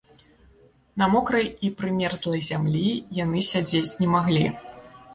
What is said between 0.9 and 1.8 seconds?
На мокрай і